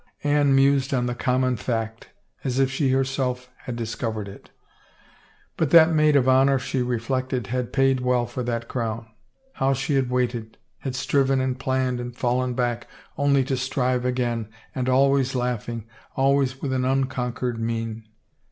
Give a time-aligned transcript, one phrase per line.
[0.23, 2.09] Anne mused on the common fact,
[2.43, 4.49] as if she herself had discov ered it....
[5.57, 9.05] But that maid of honor, she reflected, had paid well for that crown.
[9.53, 14.49] How she had waited, had striven and planned and fallen back only to strive again—
[14.73, 18.05] and always laughing, always with an unconquered mien.